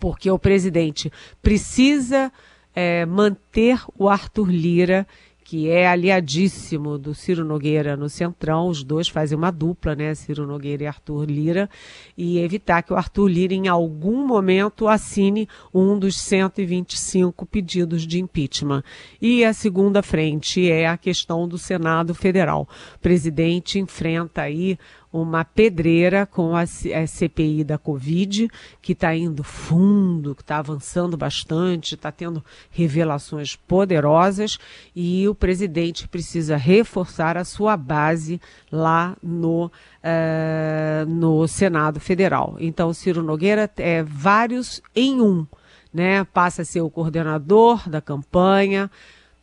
Porque 0.00 0.30
o 0.30 0.38
presidente 0.38 1.12
precisa 1.42 2.32
é, 2.74 3.06
manter 3.06 3.80
o 3.96 4.08
Arthur 4.08 4.50
Lira 4.50 5.06
que 5.44 5.68
é 5.68 5.86
aliadíssimo 5.86 6.96
do 6.98 7.14
Ciro 7.14 7.44
Nogueira 7.44 7.96
no 7.98 8.08
Centrão, 8.08 8.66
os 8.68 8.82
dois 8.82 9.08
fazem 9.08 9.36
uma 9.36 9.50
dupla, 9.52 9.94
né, 9.94 10.14
Ciro 10.14 10.46
Nogueira 10.46 10.84
e 10.84 10.86
Arthur 10.86 11.26
Lira, 11.26 11.68
e 12.16 12.38
evitar 12.38 12.82
que 12.82 12.94
o 12.94 12.96
Arthur 12.96 13.28
Lira 13.28 13.52
em 13.52 13.68
algum 13.68 14.26
momento 14.26 14.88
assine 14.88 15.46
um 15.72 15.98
dos 15.98 16.16
125 16.16 17.44
pedidos 17.44 18.06
de 18.06 18.18
impeachment. 18.18 18.82
E 19.20 19.44
a 19.44 19.52
segunda 19.52 20.02
frente 20.02 20.68
é 20.68 20.86
a 20.86 20.96
questão 20.96 21.46
do 21.46 21.58
Senado 21.58 22.14
Federal. 22.14 22.66
O 22.96 22.98
presidente 22.98 23.78
enfrenta 23.78 24.42
aí 24.42 24.78
uma 25.14 25.44
pedreira 25.44 26.26
com 26.26 26.56
a, 26.56 26.66
CPI 26.66 27.62
da 27.62 27.78
Covid, 27.78 28.50
que 28.82 28.92
está 28.92 29.14
indo 29.14 29.44
fundo, 29.44 30.34
que 30.34 30.42
está 30.42 30.58
avançando 30.58 31.16
bastante, 31.16 31.94
está 31.94 32.10
tendo 32.10 32.44
revelações 32.68 33.54
poderosas 33.54 34.58
e 34.94 35.28
o 35.28 35.34
presidente 35.34 36.08
precisa 36.08 36.56
reforçar 36.56 37.36
a 37.36 37.44
sua 37.44 37.76
base 37.76 38.40
lá 38.72 39.16
no, 39.22 39.66
uh, 39.66 41.06
no 41.06 41.46
Senado 41.46 42.00
Federal. 42.00 42.56
Então, 42.58 42.92
Ciro 42.92 43.22
Nogueira 43.22 43.70
é 43.76 44.02
vários 44.02 44.82
em 44.96 45.20
um. 45.20 45.46
Né, 45.92 46.24
passa 46.24 46.62
a 46.62 46.64
ser 46.64 46.80
o 46.80 46.90
coordenador 46.90 47.88
da 47.88 48.00
campanha, 48.00 48.90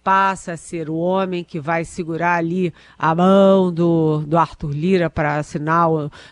passa 0.03 0.53
a 0.53 0.58
ser 0.58 0.89
o 0.89 0.96
homem 0.96 1.43
que 1.43 1.60
vai 1.60 1.86
segurar 1.86 2.36
ali 2.36 2.74
a 2.98 3.13
mão 3.13 3.72
do, 3.72 4.24
do 4.25 4.38
Arthur 4.38 4.72
Lira 4.72 5.10
para 5.10 5.38
assinar, 5.38 5.88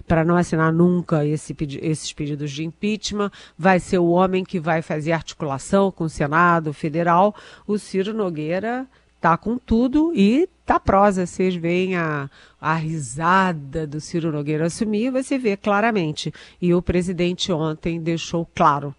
para 0.08 0.26
não 0.26 0.36
assinar 0.36 0.74
nunca 0.74 1.26
esse, 1.26 1.56
esses 1.82 2.12
pedidos 2.14 2.52
de 2.52 2.64
impeachment, 2.64 3.32
vai 3.58 3.80
ser 3.80 4.00
o 4.00 4.10
homem 4.10 4.44
que 4.44 4.60
vai 4.60 4.82
fazer 4.82 5.12
articulação 5.12 5.92
com 5.92 6.06
o 6.06 6.10
Senado 6.10 6.74
Federal. 6.74 7.36
O 7.68 7.78
Ciro 7.78 8.14
Nogueira 8.14 8.88
tá 9.22 9.38
com 9.38 9.58
tudo 9.58 10.12
e 10.16 10.50
tá 10.66 10.80
prosa. 10.80 11.26
Vocês 11.26 11.56
veem 11.56 11.96
a, 11.96 12.30
a 12.60 12.74
risada 12.76 13.86
do 13.86 14.00
Ciro 14.00 14.32
Nogueira 14.32 14.66
assumir, 14.66 15.12
você 15.12 15.38
vê 15.38 15.56
claramente. 15.56 16.34
E 16.62 16.74
o 16.74 16.82
presidente 16.82 17.52
ontem 17.52 18.02
deixou 18.02 18.48
claro, 18.56 18.96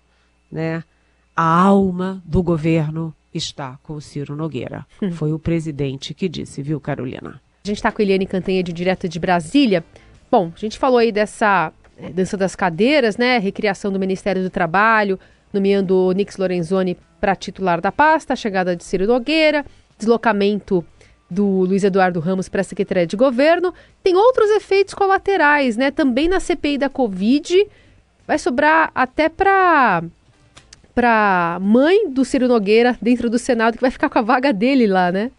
né? 0.50 0.85
A 1.35 1.62
alma 1.62 2.23
do 2.25 2.43
governo 2.43 3.15
está 3.33 3.79
com 3.83 3.95
o 3.95 4.01
Ciro 4.01 4.37
Nogueira. 4.37 4.87
Hum. 5.03 5.13
Foi 5.13 5.33
o 5.33 5.39
presidente 5.39 6.15
que 6.15 6.29
disse, 6.29 6.63
viu, 6.63 6.81
Carolina? 6.81 7.41
A 7.65 7.69
gente 7.69 7.77
está 7.77 7.93
com 7.93 8.01
a 8.01 8.05
Eliane 8.05 8.27
Cantanha 8.27 8.63
de 8.63 8.73
direto 8.73 9.09
de 9.09 9.19
Brasília. 9.19 9.85
Bom, 10.31 10.53
a 10.55 10.59
gente 10.59 10.79
falou 10.79 10.99
aí 10.99 11.13
dessa 11.13 11.73
é, 11.97 12.11
dança 12.11 12.37
das 12.37 12.57
cadeiras, 12.57 13.17
né? 13.17 13.39
Recriação 13.39 13.93
do 13.93 13.99
Ministério 13.99 14.43
do 14.43 14.51
Trabalho, 14.51 15.19
nomeando 15.53 15.95
o 15.95 16.13
Nix 16.13 16.37
Lorenzoni 16.37 16.97
para 17.21 17.37
titular 17.37 17.81
da 17.81 17.93
pasta, 17.93 18.33
a 18.33 18.37
chegada 18.37 18.75
de 18.75 18.83
Ciro 18.83 19.07
Nogueira, 19.07 19.65
deslocamento 19.99 20.85
do 21.31 21.47
Luiz 21.47 21.85
Eduardo 21.85 22.19
Ramos 22.19 22.49
para 22.49 22.63
a 22.63 22.65
Secretaria 22.65 23.07
de 23.07 23.17
Governo. 23.17 23.73
Tem 24.03 24.17
outros 24.17 24.51
efeitos 24.51 24.95
colaterais, 24.95 25.77
né? 25.77 25.91
Também 25.91 26.29
na 26.29 26.41
CPI 26.41 26.79
da 26.79 26.89
Covid. 26.89 27.67
Vai 28.27 28.39
sobrar 28.39 28.91
até 28.95 29.29
para 29.29 30.03
para 30.94 31.59
mãe 31.61 32.11
do 32.11 32.25
Ciro 32.25 32.49
Nogueira 32.49 32.99
dentro 33.00 33.30
do 33.30 33.38
Senado, 33.38 33.76
que 33.76 33.80
vai 33.80 33.90
ficar 33.90 34.09
com 34.09 34.18
a 34.18 34.23
vaga 34.23 34.52
dele 34.52 34.87
lá, 34.87 35.11
né? 35.11 35.30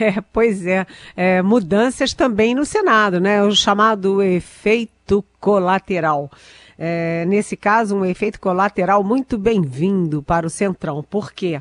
É, 0.00 0.20
pois 0.32 0.66
é. 0.66 0.86
é 1.16 1.42
mudanças 1.42 2.12
também 2.12 2.54
no 2.54 2.64
Senado, 2.64 3.20
né? 3.20 3.42
O 3.42 3.54
chamado 3.54 4.22
efeito 4.22 5.24
colateral. 5.38 6.30
É, 6.82 7.26
nesse 7.26 7.56
caso, 7.56 7.94
um 7.94 8.06
efeito 8.06 8.40
colateral 8.40 9.04
muito 9.04 9.36
bem-vindo 9.36 10.22
para 10.22 10.46
o 10.46 10.50
Centrão. 10.50 11.02
Por 11.02 11.30
quê? 11.30 11.60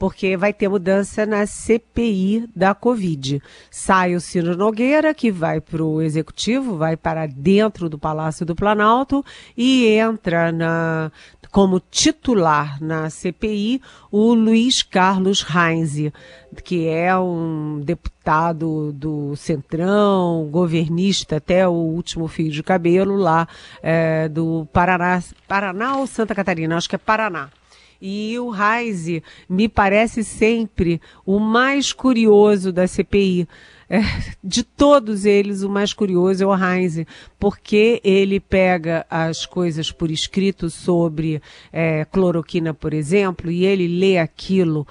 Porque 0.00 0.34
vai 0.34 0.50
ter 0.50 0.66
mudança 0.66 1.26
na 1.26 1.46
CPI 1.46 2.48
da 2.56 2.74
Covid. 2.74 3.42
Sai 3.70 4.14
o 4.14 4.20
Ciro 4.20 4.56
Nogueira, 4.56 5.12
que 5.12 5.30
vai 5.30 5.60
para 5.60 5.84
o 5.84 6.00
Executivo, 6.00 6.78
vai 6.78 6.96
para 6.96 7.26
dentro 7.26 7.86
do 7.86 7.98
Palácio 7.98 8.46
do 8.46 8.54
Planalto 8.54 9.22
e 9.54 9.86
entra 9.88 10.50
na, 10.50 11.12
como 11.50 11.80
titular 11.80 12.82
na 12.82 13.10
CPI 13.10 13.82
o 14.10 14.32
Luiz 14.32 14.82
Carlos 14.82 15.44
Heinze, 15.54 16.14
que 16.64 16.88
é 16.88 17.14
um 17.18 17.82
deputado 17.84 18.94
do 18.94 19.36
Centrão, 19.36 20.48
governista 20.50 21.36
até 21.36 21.68
o 21.68 21.72
último 21.72 22.26
fio 22.26 22.50
de 22.50 22.62
cabelo 22.62 23.16
lá 23.16 23.46
é, 23.82 24.30
do 24.30 24.66
Paraná, 24.72 25.22
Paraná 25.46 25.98
ou 25.98 26.06
Santa 26.06 26.34
Catarina? 26.34 26.78
Acho 26.78 26.88
que 26.88 26.96
é 26.96 26.98
Paraná. 26.98 27.50
E 28.00 28.38
o 28.38 28.48
Reise 28.48 29.22
me 29.48 29.68
parece 29.68 30.24
sempre 30.24 31.00
o 31.26 31.38
mais 31.38 31.92
curioso 31.92 32.72
da 32.72 32.86
CPI. 32.86 33.46
É, 33.92 34.02
de 34.42 34.62
todos 34.62 35.24
eles, 35.24 35.62
o 35.62 35.68
mais 35.68 35.92
curioso 35.92 36.44
é 36.44 36.46
o 36.46 36.54
Heinz, 36.54 37.04
porque 37.40 38.00
ele 38.04 38.38
pega 38.38 39.04
as 39.10 39.44
coisas 39.44 39.90
por 39.90 40.12
escrito 40.12 40.70
sobre 40.70 41.42
é, 41.72 42.04
cloroquina, 42.04 42.72
por 42.72 42.94
exemplo, 42.94 43.50
e 43.50 43.64
ele 43.66 43.88
lê 43.88 44.16
aquilo 44.16 44.86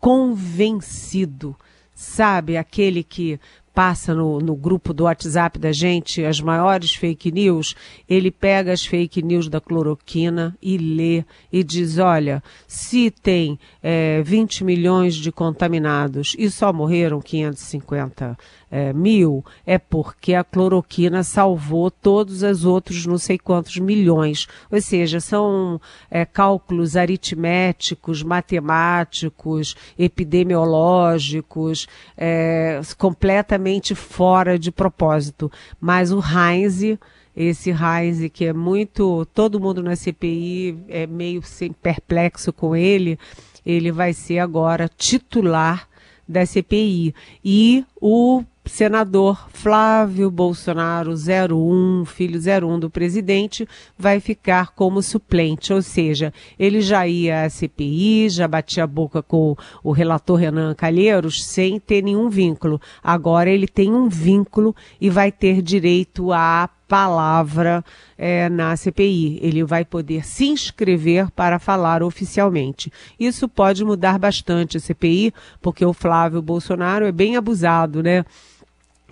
convencido, 0.00 1.54
sabe? 1.94 2.56
Aquele 2.56 3.04
que 3.04 3.38
passa 3.74 4.14
no, 4.14 4.38
no 4.38 4.54
grupo 4.54 4.92
do 4.92 5.04
WhatsApp 5.04 5.58
da 5.58 5.72
gente 5.72 6.24
as 6.24 6.40
maiores 6.40 6.94
fake 6.94 7.30
news, 7.32 7.74
ele 8.08 8.30
pega 8.30 8.72
as 8.72 8.84
fake 8.84 9.22
news 9.22 9.48
da 9.48 9.60
cloroquina 9.60 10.56
e 10.60 10.76
lê 10.76 11.24
e 11.52 11.62
diz: 11.62 11.98
olha, 11.98 12.42
se 12.66 13.10
tem 13.10 13.58
é, 13.82 14.22
20 14.22 14.64
milhões 14.64 15.14
de 15.14 15.32
contaminados 15.32 16.34
e 16.38 16.50
só 16.50 16.72
morreram 16.72 17.20
550 17.20 18.36
é, 18.72 18.90
mil, 18.90 19.44
é 19.66 19.76
porque 19.76 20.32
a 20.32 20.42
cloroquina 20.42 21.22
salvou 21.22 21.90
todos 21.90 22.42
os 22.42 22.64
outros 22.64 23.04
não 23.04 23.18
sei 23.18 23.38
quantos 23.38 23.76
milhões. 23.76 24.48
Ou 24.70 24.80
seja, 24.80 25.20
são 25.20 25.78
é, 26.10 26.24
cálculos 26.24 26.96
aritméticos, 26.96 28.22
matemáticos, 28.22 29.76
epidemiológicos, 29.98 31.86
é, 32.16 32.80
completamente 32.96 33.94
fora 33.94 34.58
de 34.58 34.72
propósito. 34.72 35.52
Mas 35.78 36.10
o 36.10 36.20
Heinz 36.20 36.98
esse 37.34 37.70
Heinz, 37.70 38.30
que 38.30 38.44
é 38.46 38.52
muito. 38.52 39.26
Todo 39.34 39.60
mundo 39.60 39.82
na 39.82 39.96
CPI 39.96 40.78
é 40.88 41.06
meio 41.06 41.42
perplexo 41.82 42.52
com 42.52 42.76
ele, 42.76 43.18
ele 43.64 43.90
vai 43.90 44.12
ser 44.12 44.38
agora 44.38 44.86
titular 44.86 45.88
da 46.28 46.44
CPI. 46.44 47.14
E 47.42 47.84
o 48.00 48.44
senador 48.64 49.48
Flávio 49.52 50.30
Bolsonaro 50.30 51.12
01, 51.12 52.04
filho 52.04 52.40
01 52.40 52.78
do 52.78 52.90
presidente, 52.90 53.68
vai 53.98 54.20
ficar 54.20 54.72
como 54.74 55.02
suplente, 55.02 55.72
ou 55.72 55.82
seja, 55.82 56.32
ele 56.58 56.80
já 56.80 57.06
ia 57.06 57.44
à 57.44 57.50
CPI, 57.50 58.28
já 58.30 58.46
batia 58.46 58.84
a 58.84 58.86
boca 58.86 59.22
com 59.22 59.56
o 59.82 59.92
relator 59.92 60.38
Renan 60.38 60.74
Calheiros 60.74 61.44
sem 61.44 61.80
ter 61.80 62.02
nenhum 62.02 62.28
vínculo. 62.28 62.80
Agora 63.02 63.50
ele 63.50 63.66
tem 63.66 63.92
um 63.92 64.08
vínculo 64.08 64.74
e 65.00 65.10
vai 65.10 65.32
ter 65.32 65.60
direito 65.60 66.32
à 66.32 66.68
palavra 66.92 67.82
é, 68.18 68.50
na 68.50 68.76
CPI. 68.76 69.38
Ele 69.42 69.64
vai 69.64 69.82
poder 69.82 70.26
se 70.26 70.44
inscrever 70.44 71.30
para 71.30 71.58
falar 71.58 72.02
oficialmente. 72.02 72.92
Isso 73.18 73.48
pode 73.48 73.82
mudar 73.82 74.18
bastante 74.18 74.76
a 74.76 74.80
CPI, 74.80 75.32
porque 75.62 75.86
o 75.86 75.94
Flávio 75.94 76.42
Bolsonaro 76.42 77.06
é 77.06 77.12
bem 77.12 77.34
abusado, 77.34 78.02
né? 78.02 78.26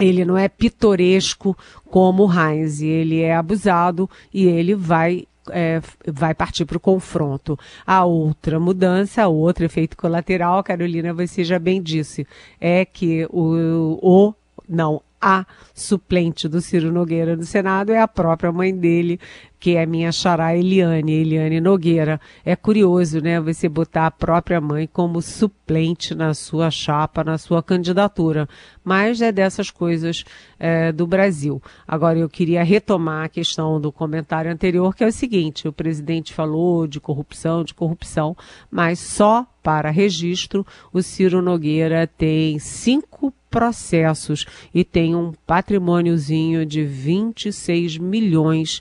Ele 0.00 0.24
não 0.24 0.36
é 0.36 0.48
pitoresco 0.48 1.56
como 1.90 2.26
o 2.26 2.32
Heinz, 2.32 2.80
ele 2.80 3.20
é 3.20 3.34
abusado 3.34 4.08
e 4.32 4.46
ele 4.46 4.74
vai 4.74 5.26
é, 5.50 5.80
vai 6.06 6.34
partir 6.34 6.64
para 6.64 6.76
o 6.76 6.80
confronto. 6.80 7.58
A 7.86 8.04
outra 8.04 8.60
mudança, 8.60 9.26
o 9.26 9.34
outro 9.34 9.64
efeito 9.64 9.96
colateral, 9.96 10.62
Carolina, 10.62 11.12
você 11.12 11.42
já 11.42 11.58
bem 11.58 11.82
disse, 11.82 12.26
é 12.60 12.84
que 12.84 13.26
o, 13.30 13.98
o 14.02 14.34
não, 14.68 15.02
a 15.20 15.44
suplente 15.74 16.48
do 16.48 16.60
Ciro 16.60 16.92
Nogueira 16.92 17.36
no 17.36 17.44
Senado 17.44 17.90
é 17.90 18.00
a 18.00 18.08
própria 18.08 18.50
mãe 18.52 18.74
dele, 18.74 19.20
que 19.60 19.76
é 19.76 19.84
minha 19.84 20.10
xará 20.10 20.56
Eliane, 20.56 21.12
Eliane 21.12 21.60
Nogueira. 21.60 22.18
É 22.44 22.56
curioso, 22.56 23.20
né, 23.20 23.38
você 23.38 23.68
botar 23.68 24.06
a 24.06 24.10
própria 24.10 24.58
mãe 24.58 24.88
como 24.90 25.20
suplente 25.20 26.14
na 26.14 26.32
sua 26.32 26.70
chapa, 26.70 27.22
na 27.22 27.36
sua 27.36 27.62
candidatura. 27.62 28.48
Mas 28.82 29.20
é 29.20 29.30
dessas 29.30 29.70
coisas 29.70 30.24
é, 30.58 30.90
do 30.90 31.06
Brasil. 31.06 31.62
Agora, 31.86 32.18
eu 32.18 32.28
queria 32.28 32.64
retomar 32.64 33.26
a 33.26 33.28
questão 33.28 33.78
do 33.78 33.92
comentário 33.92 34.50
anterior, 34.50 34.96
que 34.96 35.04
é 35.04 35.06
o 35.06 35.12
seguinte: 35.12 35.68
o 35.68 35.72
presidente 35.72 36.32
falou 36.32 36.86
de 36.86 36.98
corrupção, 36.98 37.62
de 37.62 37.74
corrupção, 37.74 38.34
mas 38.70 38.98
só 38.98 39.46
para 39.62 39.90
registro, 39.90 40.66
o 40.90 41.02
Ciro 41.02 41.42
Nogueira 41.42 42.06
tem 42.06 42.58
cinco 42.58 43.32
processos 43.50 44.46
e 44.72 44.84
tem 44.84 45.14
um 45.14 45.32
patrimôniozinho 45.46 46.64
de 46.64 46.84
26 46.84 47.98
milhões 47.98 48.80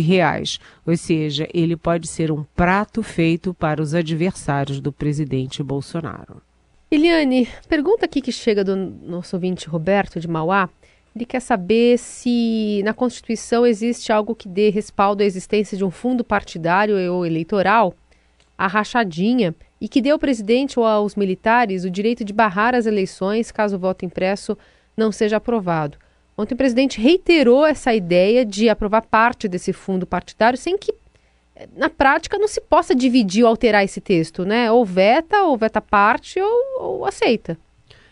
reais. 0.00 0.58
Ou 0.86 0.96
seja, 0.96 1.48
ele 1.52 1.76
pode 1.76 2.06
ser 2.08 2.30
um 2.30 2.44
prato 2.56 3.02
feito 3.02 3.54
para 3.54 3.82
os 3.82 3.94
adversários 3.94 4.80
do 4.80 4.92
presidente 4.92 5.62
Bolsonaro. 5.62 6.42
Eliane, 6.90 7.46
pergunta 7.68 8.06
aqui 8.06 8.20
que 8.20 8.32
chega 8.32 8.64
do 8.64 8.74
nosso 8.74 9.36
ouvinte 9.36 9.68
Roberto 9.68 10.18
de 10.18 10.26
Mauá. 10.26 10.70
Ele 11.14 11.26
quer 11.26 11.40
saber 11.40 11.98
se 11.98 12.80
na 12.84 12.94
Constituição 12.94 13.66
existe 13.66 14.12
algo 14.12 14.34
que 14.34 14.48
dê 14.48 14.70
respaldo 14.70 15.22
à 15.22 15.26
existência 15.26 15.76
de 15.76 15.84
um 15.84 15.90
fundo 15.90 16.24
partidário 16.24 16.96
ou 17.12 17.26
eleitoral, 17.26 17.94
a 18.56 18.66
rachadinha, 18.66 19.54
e 19.80 19.88
que 19.88 20.00
dê 20.00 20.10
ao 20.10 20.18
presidente 20.18 20.78
ou 20.78 20.86
aos 20.86 21.14
militares 21.14 21.84
o 21.84 21.90
direito 21.90 22.24
de 22.24 22.32
barrar 22.32 22.74
as 22.74 22.86
eleições 22.86 23.52
caso 23.52 23.76
o 23.76 23.78
voto 23.78 24.04
impresso 24.04 24.56
não 24.96 25.12
seja 25.12 25.36
aprovado. 25.36 25.98
Ontem 26.38 26.54
o 26.54 26.56
presidente 26.56 27.00
reiterou 27.00 27.66
essa 27.66 27.92
ideia 27.92 28.44
de 28.44 28.68
aprovar 28.68 29.02
parte 29.02 29.48
desse 29.48 29.72
fundo 29.72 30.06
partidário 30.06 30.56
sem 30.56 30.78
que, 30.78 30.94
na 31.76 31.90
prática, 31.90 32.38
não 32.38 32.46
se 32.46 32.60
possa 32.60 32.94
dividir 32.94 33.42
ou 33.42 33.50
alterar 33.50 33.82
esse 33.84 34.00
texto, 34.00 34.44
né? 34.44 34.70
Ou 34.70 34.84
veta, 34.84 35.42
ou 35.42 35.56
veta 35.56 35.80
parte, 35.80 36.40
ou, 36.40 36.80
ou 36.80 37.04
aceita. 37.04 37.58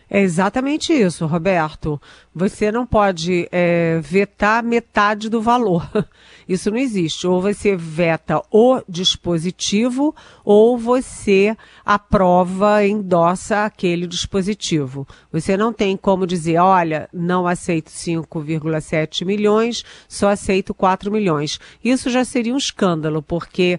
É 0.09 0.21
exatamente 0.21 0.93
isso, 0.93 1.25
Roberto. 1.25 2.01
Você 2.33 2.71
não 2.71 2.85
pode 2.85 3.47
é, 3.51 3.99
vetar 4.01 4.63
metade 4.63 5.29
do 5.29 5.41
valor. 5.41 5.89
Isso 6.47 6.71
não 6.71 6.77
existe. 6.77 7.27
Ou 7.27 7.41
você 7.41 7.75
veta 7.75 8.41
o 8.49 8.81
dispositivo, 8.87 10.15
ou 10.45 10.77
você 10.77 11.57
aprova, 11.85 12.85
endossa 12.85 13.65
aquele 13.65 14.07
dispositivo. 14.07 15.05
Você 15.29 15.57
não 15.57 15.73
tem 15.73 15.97
como 15.97 16.25
dizer, 16.25 16.57
olha, 16.59 17.09
não 17.11 17.45
aceito 17.45 17.89
5,7 17.89 19.25
milhões, 19.25 19.83
só 20.07 20.29
aceito 20.29 20.73
4 20.73 21.11
milhões. 21.11 21.59
Isso 21.83 22.09
já 22.09 22.23
seria 22.23 22.53
um 22.53 22.57
escândalo, 22.57 23.21
porque 23.21 23.77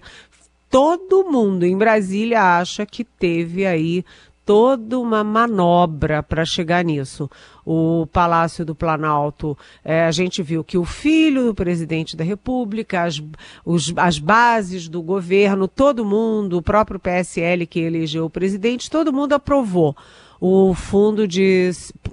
todo 0.69 1.25
mundo 1.25 1.65
em 1.65 1.75
Brasília 1.75 2.59
acha 2.59 2.85
que 2.85 3.03
teve 3.03 3.65
aí 3.65 4.05
toda 4.49 4.97
uma 4.97 5.23
manobra 5.23 6.23
para 6.23 6.43
chegar 6.43 6.83
nisso. 6.83 7.29
O 7.63 8.07
Palácio 8.07 8.65
do 8.65 8.73
Planalto, 8.73 9.55
é, 9.85 10.05
a 10.05 10.09
gente 10.09 10.41
viu 10.41 10.63
que 10.63 10.75
o 10.75 10.83
filho 10.83 11.45
do 11.45 11.53
presidente 11.53 12.17
da 12.17 12.23
República, 12.23 13.03
as, 13.03 13.21
os, 13.63 13.93
as 13.95 14.17
bases 14.17 14.89
do 14.89 15.03
governo, 15.03 15.67
todo 15.67 16.03
mundo, 16.03 16.57
o 16.57 16.63
próprio 16.63 16.99
PSL 16.99 17.67
que 17.67 17.79
elegeu 17.79 18.25
o 18.25 18.29
presidente, 18.29 18.89
todo 18.89 19.13
mundo 19.13 19.33
aprovou 19.33 19.95
o 20.41 20.73
fundo 20.73 21.27
de. 21.27 21.69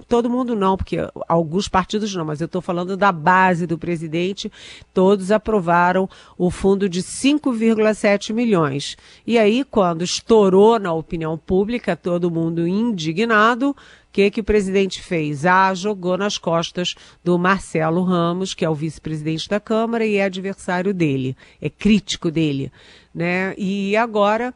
Todo 0.07 0.29
mundo 0.29 0.55
não, 0.55 0.77
porque 0.77 0.97
alguns 1.27 1.67
partidos 1.67 2.13
não, 2.15 2.25
mas 2.25 2.39
eu 2.39 2.45
estou 2.45 2.61
falando 2.61 2.95
da 2.95 3.11
base 3.11 3.67
do 3.67 3.77
presidente, 3.77 4.51
todos 4.93 5.31
aprovaram 5.31 6.09
o 6.37 6.49
fundo 6.49 6.87
de 6.87 7.03
5,7 7.03 8.33
milhões. 8.33 8.95
E 9.25 9.37
aí, 9.37 9.63
quando 9.63 10.03
estourou 10.03 10.79
na 10.79 10.93
opinião 10.93 11.37
pública, 11.37 11.95
todo 11.95 12.31
mundo 12.31 12.67
indignado, 12.67 13.75
que, 14.17 14.31
que 14.31 14.41
o 14.41 14.43
presidente 14.43 14.99
fez? 14.99 15.45
Ah, 15.45 15.71
jogou 15.75 16.17
nas 16.17 16.39
costas 16.39 16.95
do 17.23 17.37
Marcelo 17.37 18.01
Ramos, 18.01 18.55
que 18.55 18.65
é 18.65 18.69
o 18.69 18.73
vice-presidente 18.73 19.47
da 19.47 19.59
Câmara 19.59 20.07
e 20.07 20.15
é 20.15 20.23
adversário 20.23 20.91
dele, 20.91 21.37
é 21.61 21.69
crítico 21.69 22.31
dele. 22.31 22.71
Né? 23.13 23.53
E 23.59 23.95
agora 23.95 24.55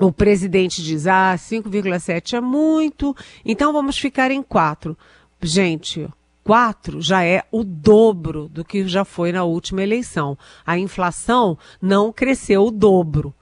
o 0.00 0.12
presidente 0.12 0.82
diz, 0.82 1.06
ah, 1.06 1.34
5,7 1.36 2.34
é 2.34 2.40
muito, 2.40 3.16
então 3.44 3.72
vamos 3.72 3.98
ficar 3.98 4.30
em 4.30 4.42
4. 4.42 4.96
Gente, 5.42 6.08
4 6.44 7.00
já 7.00 7.24
é 7.24 7.44
o 7.50 7.64
dobro 7.64 8.48
do 8.48 8.64
que 8.64 8.86
já 8.86 9.04
foi 9.04 9.32
na 9.32 9.44
última 9.44 9.82
eleição. 9.82 10.38
A 10.64 10.78
inflação 10.78 11.58
não 11.82 12.12
cresceu 12.12 12.66
o 12.66 12.70
dobro. 12.70 13.34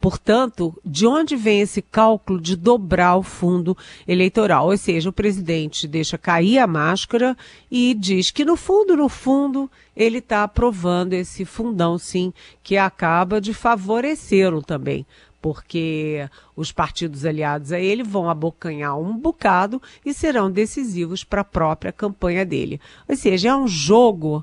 Portanto, 0.00 0.78
de 0.84 1.06
onde 1.06 1.34
vem 1.34 1.62
esse 1.62 1.80
cálculo 1.80 2.38
de 2.38 2.56
dobrar 2.56 3.16
o 3.16 3.22
fundo 3.22 3.76
eleitoral? 4.06 4.66
Ou 4.66 4.76
seja, 4.76 5.08
o 5.08 5.12
presidente 5.12 5.88
deixa 5.88 6.18
cair 6.18 6.58
a 6.58 6.66
máscara 6.66 7.34
e 7.70 7.94
diz 7.94 8.30
que, 8.30 8.44
no 8.44 8.54
fundo, 8.54 8.96
no 8.96 9.08
fundo, 9.08 9.70
ele 9.96 10.18
está 10.18 10.44
aprovando 10.44 11.14
esse 11.14 11.46
fundão, 11.46 11.96
sim, 11.96 12.34
que 12.62 12.76
acaba 12.76 13.40
de 13.40 13.54
favorecê-lo 13.54 14.62
também 14.62 15.06
porque 15.44 16.26
os 16.56 16.72
partidos 16.72 17.26
aliados 17.26 17.70
a 17.70 17.78
ele 17.78 18.02
vão 18.02 18.30
abocanhar 18.30 18.98
um 18.98 19.14
bocado 19.14 19.82
e 20.02 20.14
serão 20.14 20.50
decisivos 20.50 21.22
para 21.22 21.42
a 21.42 21.44
própria 21.44 21.92
campanha 21.92 22.46
dele. 22.46 22.80
Ou 23.06 23.14
seja, 23.14 23.50
é 23.50 23.54
um 23.54 23.68
jogo, 23.68 24.42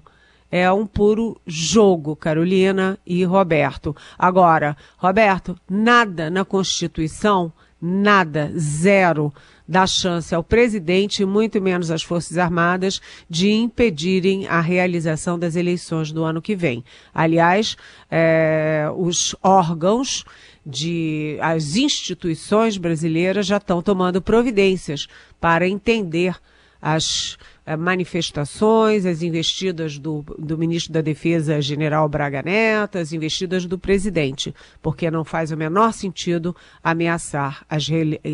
é 0.52 0.72
um 0.72 0.86
puro 0.86 1.42
jogo, 1.44 2.16
Carolina 2.16 3.00
e 3.04 3.24
Roberto. 3.24 3.96
Agora, 4.16 4.78
Roberto, 4.96 5.58
nada 5.68 6.30
na 6.30 6.46
Constituição 6.46 7.52
nada, 7.82 8.52
zero, 8.58 9.34
dá 9.68 9.88
chance 9.88 10.36
ao 10.36 10.44
presidente, 10.44 11.26
muito 11.26 11.62
menos 11.62 11.90
às 11.90 12.04
Forças 12.04 12.38
Armadas, 12.38 13.02
de 13.30 13.50
impedirem 13.50 14.48
a 14.48 14.60
realização 14.60 15.40
das 15.40 15.56
eleições 15.56 16.12
do 16.12 16.24
ano 16.24 16.42
que 16.42 16.56
vem. 16.56 16.84
Aliás, 17.14 17.78
é, 18.10 18.88
os 18.96 19.36
órgãos 19.42 20.26
de 20.66 21.38
as 21.42 21.76
instituições 21.76 22.78
brasileiras 22.78 23.48
já 23.48 23.58
estão 23.58 23.82
tomando 23.82 24.22
providências 24.22 25.08
para 25.40 25.68
entender 25.68 26.36
as 26.82 27.38
eh, 27.66 27.78
manifestações, 27.78 29.06
as 29.06 29.22
investidas 29.22 30.00
do, 30.00 30.24
do 30.40 30.58
ministro 30.58 30.92
da 30.92 31.02
Defesa, 31.02 31.62
general 31.62 32.10
Braga 32.10 32.42
Neto, 32.42 32.98
as 32.98 33.14
investidas 33.14 33.66
do 33.66 33.78
presidente, 33.78 34.54
porque 34.82 35.12
não 35.12 35.24
faz 35.24 35.52
o 35.52 35.58
menor 35.58 35.94
sentido 35.94 36.56
ameaçar 36.84 37.64
as, 37.70 37.88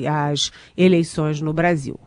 as 0.09 0.51
eleições 0.77 1.41
no 1.41 1.51
Brasil. 1.51 1.99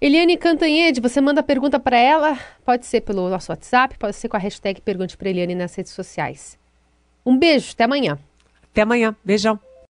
Eliane 0.00 0.36
Cantanhede, 0.36 1.00
você 1.00 1.20
manda 1.20 1.42
pergunta 1.42 1.80
para 1.80 1.98
ela, 1.98 2.38
pode 2.64 2.86
ser 2.86 3.00
pelo 3.00 3.28
nosso 3.28 3.50
WhatsApp, 3.50 3.98
pode 3.98 4.14
ser 4.14 4.28
com 4.28 4.36
a 4.36 4.40
hashtag 4.40 4.80
Pergunte 4.80 5.16
para 5.16 5.30
Eliane 5.30 5.54
nas 5.54 5.74
redes 5.74 5.92
sociais. 5.92 6.58
Um 7.24 7.38
beijo, 7.38 7.72
até 7.72 7.84
amanhã. 7.84 8.18
Até 8.70 8.82
amanhã, 8.82 9.16
beijão. 9.24 9.58